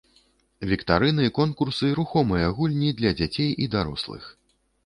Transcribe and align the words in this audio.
Віктарыны, 0.69 1.27
конкурсы, 1.39 1.89
рухомыя 1.99 2.49
гульні 2.61 2.91
для 3.03 3.15
дзяцей 3.21 3.55
і 3.67 3.69
дарослых. 3.77 4.23